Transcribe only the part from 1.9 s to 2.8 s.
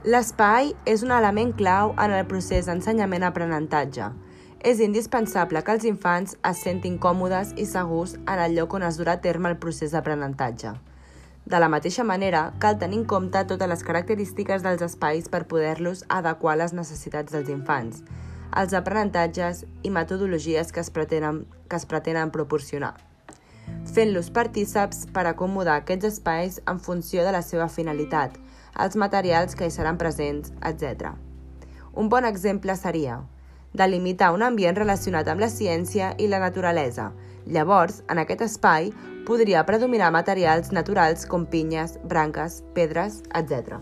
en el procés